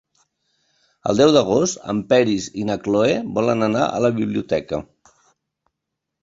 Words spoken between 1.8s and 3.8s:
en Peris i na Cloè volen